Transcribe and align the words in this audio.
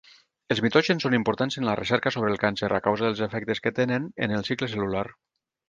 Els 0.53 0.61
mitògens 0.65 1.03
són 1.05 1.15
importants 1.17 1.57
en 1.61 1.67
la 1.69 1.75
recerca 1.81 2.13
sobre 2.17 2.33
el 2.35 2.41
càncer 2.45 2.71
a 2.79 2.81
causa 2.89 3.07
dels 3.09 3.23
efectes 3.29 3.63
que 3.67 3.75
tenen 3.83 4.11
en 4.27 4.37
el 4.41 4.51
cicle 4.51 4.75
cel·lular. 4.77 5.09